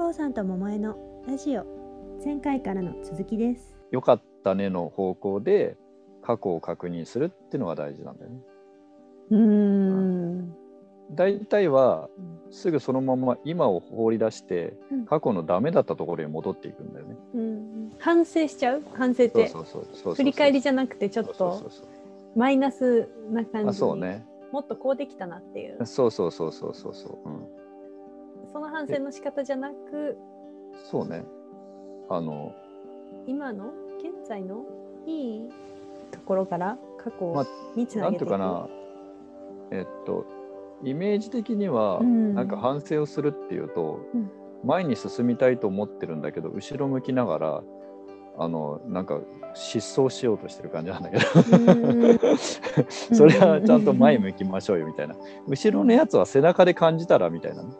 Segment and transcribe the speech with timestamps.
[0.00, 0.96] こうさんと桃江の
[1.28, 1.66] ラジオ。
[2.24, 3.76] 前回からの続きです。
[3.90, 5.76] 良かったねの方向で
[6.22, 8.40] 過去を確認するっていうのが大事なんだよね。
[9.30, 10.56] うーん。
[11.10, 12.08] 大体は
[12.50, 15.04] すぐそのまま今を放り出してうん。
[15.04, 17.16] 過去のダメだったところに戻っていくんだよね。
[17.34, 18.82] うん反省しちゃう？
[18.94, 19.48] 反省って。
[19.48, 21.70] そうそうそうそう振り返りじゃなくてちょっと
[22.34, 24.24] マイナスな感じそうね。
[24.50, 25.84] もっとこうできたなっていう。
[25.84, 27.46] そうそうそうそうそうそう、うん、
[28.52, 30.18] その反省の仕方じゃなく
[30.90, 31.24] そうね。
[32.08, 32.54] あの。
[33.26, 34.64] 今の現在の
[35.06, 35.48] いい
[36.10, 38.68] ところから過去まあにつななんげていうくていかな。
[39.70, 40.26] えっと
[40.82, 42.34] イメージ的には、うん。
[42.34, 44.30] なんか反省をするっていうと、うん。
[44.64, 47.62] 前に進みたいと思ってるんだけど後ろ向きながら
[48.36, 49.20] あのなんか
[49.54, 51.24] 失踪しようとしてる感じなんだけど。
[52.88, 55.16] それはちゃんと前向きましょうよみたいな。
[55.48, 57.70] 後ろのやつは背中で感じたらみたいなね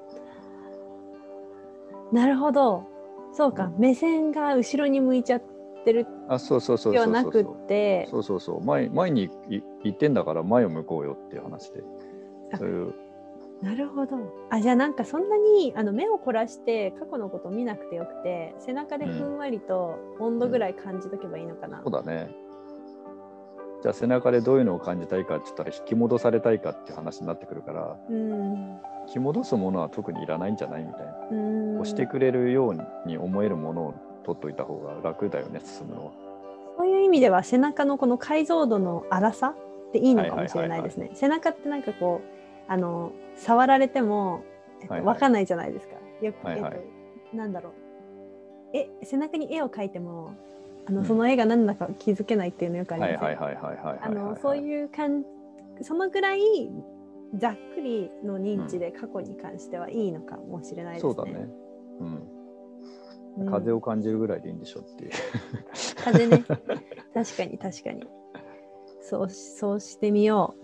[2.13, 2.85] なるほど。
[3.33, 5.43] そうか、目線が後ろに向いちゃっ
[5.85, 7.15] てるあそうそうそうでそうそう。
[7.15, 8.07] はなくって。
[8.11, 8.65] そうそうそう。
[8.65, 11.83] 前前にい行ってんだから前を向こうよっていう話で。
[12.53, 12.95] あそういう。
[13.63, 14.17] なるほど。
[14.51, 22.35] あじゃあなんかそんなにあの目を凝らして過去のことを見なくてよくて背中でふんわりと温度ぐらい感じとけばいいのかな、そうだね
[23.83, 36.13] じゃあ背中でどういうのを感じたいかって言ったら引き戻されたいかっていう話になってくるからうん引き戻すものは特にいらないんじゃないみたいなうん押してくれるように思えるものを取っといた方が楽だよね進むのは。
[36.77, 39.55] そういう意味では背中のこの解像度の粗さ
[39.91, 41.11] っていいのかもしれないですね。
[41.15, 44.43] 背中ってなんかこうあの触られても、
[44.81, 45.97] えっとはいはいわかんないじゃないですか。
[46.23, 47.73] よく、はいはいえっとなんだろう。
[48.73, 50.35] え背中に絵を描いても
[50.91, 55.25] あの、うんその絵が何だか気づけないっていうのよくありはいますはいはいはいはいはいあのそうういう感
[55.83, 56.41] そのぐらい
[57.39, 61.15] ざっくりの認知で過去に関してはいいのかもしれないですね。
[61.15, 61.49] そうだね。
[62.01, 62.07] うん。
[62.07, 62.09] う
[63.45, 65.11] ん風を感じるぐらいでいいんでしょっていう。
[66.05, 66.43] 風ね
[67.15, 68.05] 確かに確かに
[69.01, 70.57] そうそうしてみよ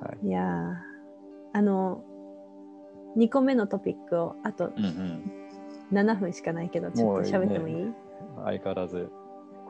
[0.00, 0.18] はい。
[0.24, 0.74] ういやー
[1.54, 2.04] あの
[3.16, 5.32] 2個目のトピックをあとうんうん。
[5.92, 7.92] 7分しかないけどちょっと喋ってもいい？
[8.44, 9.10] 相変わらず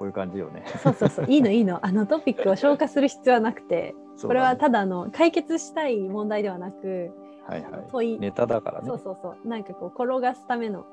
[0.03, 0.65] こういう感じよね。
[0.83, 1.27] そうそうそう。
[1.29, 1.79] いいのいいの。
[1.87, 3.95] あのトピックを消化する必要はなくて。
[4.21, 7.13] これはただの解決したい問題ではなく
[7.47, 7.85] はいはい。
[7.89, 8.89] 問い、ネタだからね。
[8.89, 9.49] そうそうそう。
[9.49, 10.87] なんかこう転がすためのは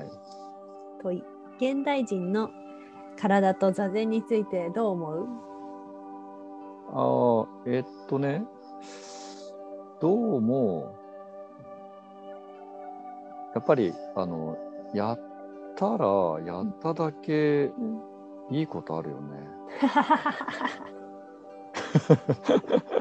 [0.00, 0.08] い。
[1.02, 1.24] 問い。
[1.56, 2.50] 現代人の
[3.20, 5.28] 体と座禅についてどう思う？
[6.92, 8.44] ああ、えっとね、
[10.00, 10.94] どうも、
[13.52, 14.56] やっぱり、あの、
[14.94, 15.20] やっ
[15.74, 16.06] たら、
[16.46, 18.13] やっただけうん
[18.50, 19.48] いいことあるよね。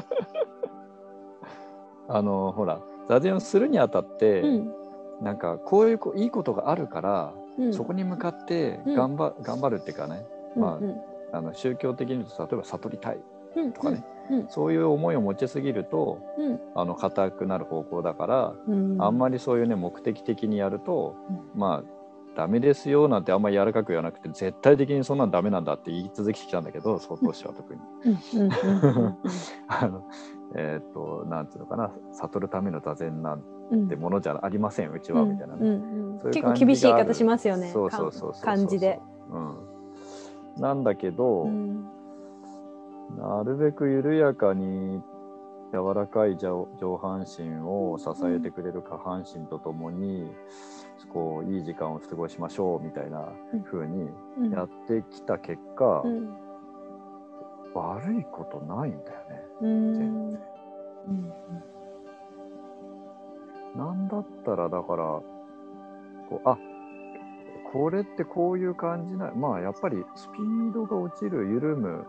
[2.07, 4.73] あの、ほら、座禅をするにあたって、うん。
[5.21, 7.73] なんか、こういうこいいことがあるから、うん。
[7.73, 8.95] そこに向かってうん。
[8.95, 11.01] 頑張,、頑張るっていうかね、まあうん。
[11.31, 13.19] あの宗教的に言うと例えば悟りたい
[13.55, 16.59] うんとかね、うんそういう思いを持ちすぎるとうん。
[16.75, 19.01] あの硬くなる方向だから、うん。
[19.01, 21.15] あんまりそういうね目的的にやると、
[21.55, 21.92] うまあ
[22.35, 27.81] ダメですよなんてあんまり柔らかく言わなくて絶対的にそんなんダメなんだって言い続けてきたんだけど曹洞師は特に。
[28.05, 29.17] うんうんうんうん
[29.67, 30.03] あの
[30.55, 35.59] えっ、となんていうのかな悟るための座禅なんうんてものじゃありませんうちはみたいなね。
[35.61, 37.67] うんうんそういう結構厳しい言い方しますよね。
[37.67, 38.99] そうそうそうそうそう感じで。
[39.31, 41.89] うん、なんだけど、うん
[43.17, 45.01] なるべく緩やかに
[45.73, 50.31] 柔らかい上上半身を支えてくれる下半身とともに、
[51.11, 53.33] こういい時間を過ごしましょうみたいな
[53.69, 54.51] 風にうん。
[54.51, 56.37] やってきた結果、うん
[57.75, 59.43] 悪いことないんだよね。
[59.61, 60.41] うん全然。
[61.07, 61.33] うん
[63.75, 65.03] なんだったらだから
[66.29, 66.55] こうあ
[67.71, 72.05] これってこういう感じなまあやっぱりスピードが落ちる緩む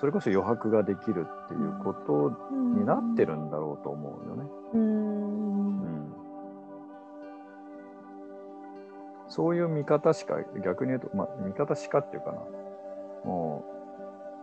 [0.00, 4.50] それこそ余白ができるっていうことになってるんだろうと思うよね。
[4.72, 5.82] うん。
[5.82, 6.12] うん
[9.28, 10.34] そういう見方しか
[10.64, 12.38] 逆に言うと、まあ、見方しかっていうかな。
[13.24, 13.64] も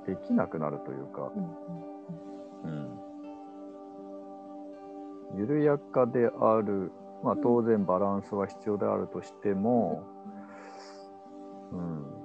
[0.05, 1.29] うできなくなるというか、
[2.63, 2.99] うん、
[5.37, 10.03] 緩やかである、まあ、当然バランスは必要であるとしても、
[11.73, 12.16] うん、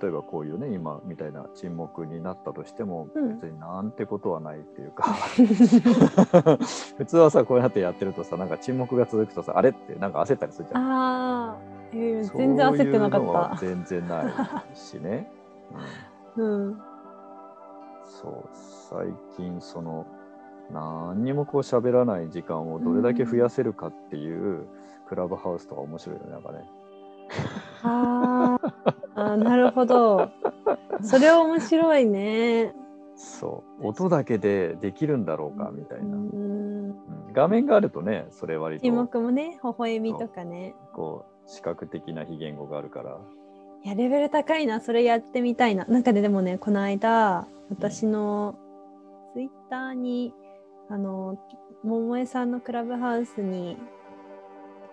[0.00, 5.04] 例えばこういうね今みたいな沈黙になったとしても、うん別になんてことはないっていうか
[6.98, 10.82] 普通はさこうやってやってるとさなんか沈黙が続くとさあれってなんか焦ったりするじゃん。
[10.82, 11.56] ああ、
[11.92, 13.56] えー全然焦ってなかそういうのはった。
[13.66, 15.30] 全然ないしね。
[16.36, 16.80] うんうん
[18.04, 19.06] そう最
[19.36, 20.06] 近その
[20.70, 24.66] 何にもこう喋らない時間をどれだけ増やせるかっていう
[25.08, 26.70] クラブハウスとか面白いよねなんかね。
[27.82, 30.30] あー あーなるほど。
[31.02, 32.74] それは面白いね。
[33.16, 36.94] そう音だけでできるんだろうかみたいな、うんうん
[37.32, 40.74] 画面があるとねそれ割字と幕もね、微笑みとかね。
[40.94, 43.18] こう視覚的な非言語があるから
[43.84, 44.80] いや、レベル高いな。
[44.80, 45.84] それやってみたいな。
[45.86, 48.56] なんかね、でもね、この間、私の
[49.34, 50.34] ツイッターに、
[50.88, 51.38] あの、
[51.84, 53.76] 桃江さんのクラブハウスに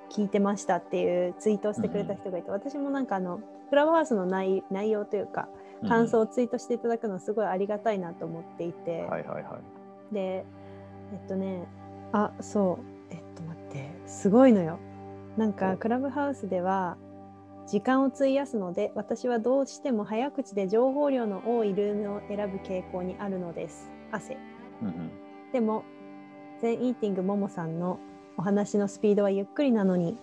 [0.09, 5.47] 聞いてましたっていうツイートをしてくれた人がいて、私もなんかあの、クラブハウスの内内容というか、
[5.87, 9.59] 感想をツイートしていただくのすごいありがたいなと思っていて、うんはいはいは
[10.11, 10.13] い。
[10.13, 10.45] で
[11.13, 11.67] えっとね
[12.11, 13.13] あそう。
[13.13, 13.89] えっと待って。
[14.05, 14.79] すごいのよ。
[15.37, 15.77] なんかお。
[15.77, 16.97] クラブハウスでは
[17.67, 23.91] 時間を費やすので私はどうしても早口で情報量の多いルームを選ぶ傾向にあるのです。
[24.11, 24.37] 汗。
[24.81, 25.11] うんうん。
[25.51, 25.83] でも
[26.61, 27.99] 全イーティングももさんの
[28.37, 30.17] お話のスピードはゆっくりなのに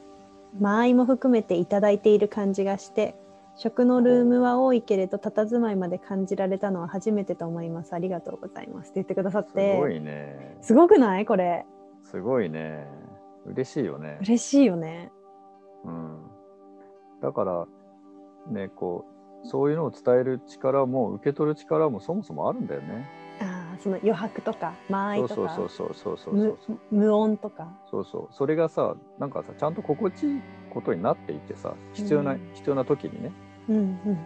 [0.61, 3.15] 間合いも含めていただいている感じがして
[3.57, 7.95] 食のルームは多いけれど佇まいまで感じられたのは初めてと思います。
[7.95, 8.91] ありがとうございます。
[8.91, 10.57] って言ってくださっすてごいね。
[10.63, 11.27] すごくない？
[11.27, 11.67] これ。
[12.03, 12.87] すごいね。
[13.45, 15.11] 嬉しいよね、嬉しいよね。
[15.85, 16.19] うん、
[17.21, 17.67] だから
[18.47, 19.05] ねこ
[19.45, 23.09] うそういうのを伝える力も受け取る力もそもそもあるんだよね
[23.83, 26.37] その余白とか間合いそうとかそうそうそうそう
[26.67, 27.69] そう無無音とか。
[27.91, 28.29] そうそう。
[28.31, 30.41] それがさなんかさちゃんと心地いい
[30.71, 33.33] ことになっていてさ必要な、うん必要な時にね。
[33.69, 34.19] うんうん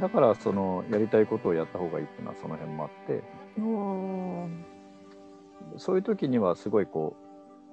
[0.00, 3.22] だからそのやりたいことをやった方がいいっていうのはその辺もあって。
[5.78, 7.16] そういう時にはすごいこ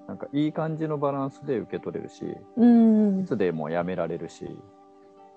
[0.06, 2.24] うなんかいい感じのバランスで受け取れるし
[2.56, 3.22] うん。
[3.22, 4.48] いつでもやめられるし。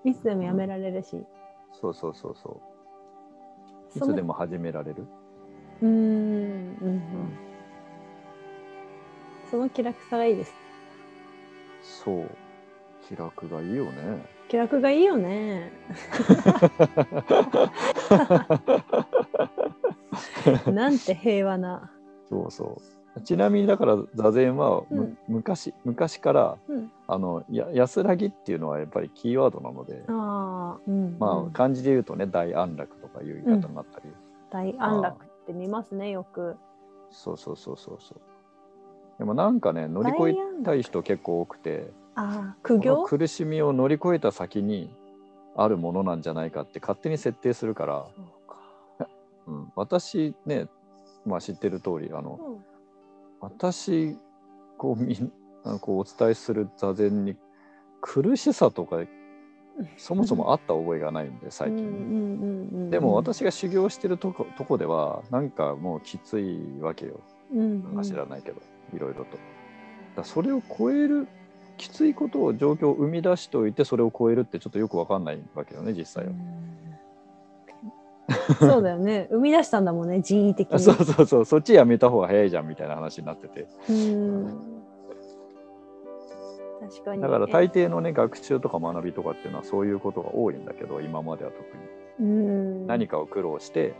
[0.05, 1.25] いつでもやめられるし、
[1.73, 2.76] そうそうそうそう
[3.95, 5.07] いつでも始められる？
[5.81, 7.01] うんうんうん。
[9.49, 10.53] その気楽さがいいです。
[12.03, 12.29] そう。
[13.07, 14.25] 気楽がいいよね。
[14.49, 15.71] 気楽がいいよね。
[20.65, 21.91] なんて平和な。
[22.29, 22.81] そうそ
[23.15, 23.21] う。
[23.21, 25.17] ちなみにだから座禅はむ、うん。
[25.27, 26.91] 昔昔からうん。
[27.07, 30.03] あのや安らぎっていうのはやっぱりキーワードなので。
[30.07, 34.05] ああうんまうんあ漢字で言うとね大安楽とかいう言い方になったり、
[34.51, 36.57] 大安楽って見ますねよく。
[37.09, 38.21] そうそうそうそうそう。
[39.19, 43.03] でもなんかね乗り越えたい人結構多くてああ苦行？
[43.03, 44.89] 苦しみを乗り越えた先に
[45.55, 48.07] あるものなんじゃないかって勝手に設定するから、
[48.97, 49.03] そ
[49.47, 50.67] う ん、私ね、
[51.25, 52.65] まあ、知ってる通りあのうん。
[53.39, 54.17] 私
[54.77, 55.31] こうみん
[55.63, 57.35] あのこうお伝えする座禅に
[58.01, 58.97] 苦しさとか
[59.97, 67.19] そもそもあった覚えがないんで最近、でも私が修行してるとことこではなんかもうきついわけよ。
[67.53, 67.95] うんなん。
[67.97, 68.61] か知らないけど、
[68.95, 69.37] いろいろと。
[70.15, 71.27] だそれを超える
[71.77, 76.31] きついことを状況を生み出しておいてそれを超えるってちょっとよくわかんないわけよね実際は。
[78.59, 79.27] そうだよね。
[79.31, 80.79] 生み出したんだもんね人為的に。
[80.79, 81.45] そうそうそう。
[81.45, 83.67] そっちやめた方が早いじゃんみたいな話になってて。
[83.89, 84.76] うん
[86.89, 87.21] 確かに。
[87.21, 91.83] だから大抵のね学習とか学びとかっていうのはそういうことが多いんだけど今までは特に。
[92.19, 92.87] うん。
[92.87, 93.95] 何かを苦労して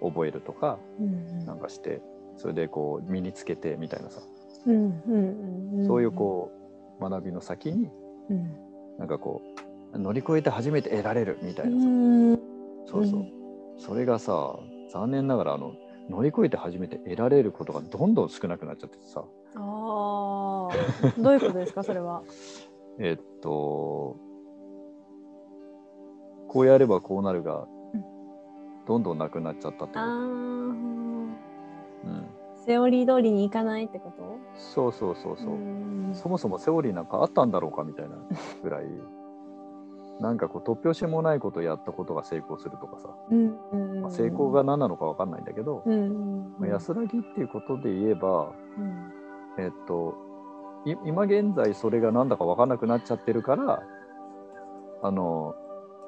[0.00, 2.00] 覚えるとかうんなんかして
[2.36, 4.20] それでこう身につけてみたいなさ。
[4.66, 6.52] うんうんうんそういうこ
[7.00, 7.90] う学びの先に
[8.30, 8.56] うん。
[8.98, 9.42] なんかこ
[9.94, 11.86] う乗り越えて初めて得られるみたういなさ。
[11.88, 12.38] ん。
[12.86, 13.20] そうそう。
[13.20, 13.32] うん。
[13.78, 14.56] それがさ
[14.92, 15.72] 残念ながらあの
[16.10, 19.24] 乗り越えて初めて得られることがどんどん少なくなっちゃっててさ
[19.56, 22.22] ああどういうことですかそれは？
[22.98, 24.16] えっと
[26.48, 28.04] こうやればこうなるがうん
[28.86, 30.06] どんどんなくなっちゃったってこあ
[32.04, 32.26] うん、
[32.66, 34.36] セオリー通りにいかないってこと？
[34.54, 36.10] そうそうそうそう、ん。
[36.14, 38.16] そもそもセオリーなんかあったんだろうかみたいな
[38.62, 38.86] ぐらい。
[40.20, 46.54] なんかこう突拍子もないことをやったことが成功するとかさ、うんうんまあ、成功が何なのか分かんないんだけど、うん。
[46.58, 49.10] まあ安らぎっていうことで言えばうん
[49.58, 50.14] えっと
[50.84, 53.82] い今現在それが何だか分かんなくなっちゃってるから
[55.02, 55.54] あの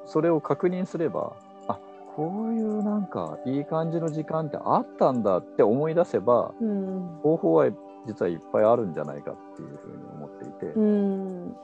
[0.05, 1.33] それを確認すれば
[1.67, 1.79] あ
[2.15, 7.19] こういうなんかいい感じの時間ってあったんだって思い出せばうん。
[7.23, 7.69] 方法は
[8.07, 11.55] 実はいっぱいあるんじゃないかっていうふうに思っていて、いうん。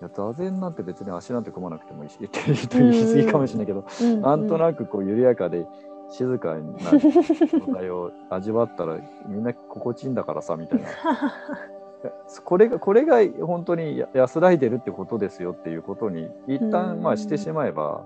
[0.00, 3.84] や座禅なんて別に足なんて組まなくてもいいしって言い過ぎかもしれないけど、
[4.20, 5.66] なんとくなくこう緩やかで
[6.12, 10.88] 静かな状態を味わったらみんな心地いいんだからさみたいな。
[12.44, 17.02] これがこれが本当にや安らいでるってことですよっていうことに一旦うん。
[17.02, 18.04] まあしてしまえば、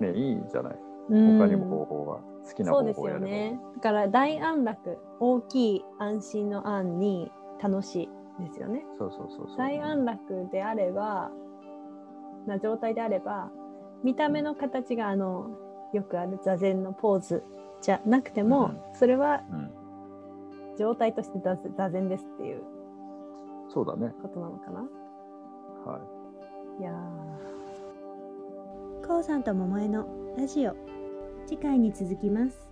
[0.00, 0.78] ね、いいじゃない。
[1.10, 1.38] うん。
[1.38, 2.18] 他にも方法が
[2.48, 3.26] 好きな方法をやれば。
[3.26, 3.60] よね。
[3.76, 7.30] だから大安楽、大きい安心の安に
[7.60, 8.86] 楽しいですよね。
[8.98, 9.56] そうそうそうそう。
[9.58, 11.30] 大安楽であれば、
[12.46, 13.50] な状態であれば、
[14.04, 15.50] 見た目の形があの、
[15.92, 17.42] よくある座禅のポーズ
[17.80, 19.70] じゃなくても、それはうん、
[20.78, 22.62] 状態として座座禅ですっていう
[23.68, 24.12] そうだね。
[24.22, 24.80] ことなのかな？
[25.86, 26.00] は
[26.80, 26.82] い。
[26.82, 26.92] や
[29.06, 30.06] こうさんと桃江の
[30.38, 30.74] ラジオ
[31.46, 32.69] 次回に続きます